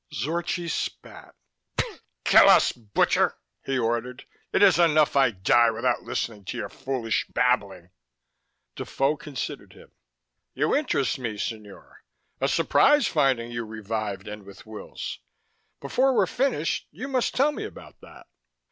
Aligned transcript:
Zorchi 0.11 0.67
spat. 0.67 1.35
"Kill 2.23 2.49
us, 2.49 2.71
butcher," 2.71 3.37
he 3.63 3.77
ordered. 3.77 4.25
"It 4.51 4.63
is 4.63 4.79
enough 4.79 5.15
I 5.15 5.29
die 5.29 5.69
without 5.69 6.01
listening 6.01 6.43
to 6.45 6.57
your 6.57 6.69
foolish 6.69 7.27
babbling." 7.27 7.91
Defoe 8.75 9.15
considered 9.15 9.73
him. 9.73 9.91
"You 10.55 10.75
interest 10.75 11.19
me, 11.19 11.37
Signore. 11.37 11.99
A 12.39 12.47
surprise, 12.47 13.05
finding 13.05 13.51
you 13.51 13.63
revived 13.63 14.27
and 14.27 14.41
with 14.43 14.65
Wills. 14.65 15.19
Before 15.79 16.15
we're 16.15 16.25
finished, 16.25 16.87
you 16.89 17.07
must 17.07 17.35
tell 17.35 17.51
me 17.51 17.63
about 17.65 18.01
that." 18.01 18.25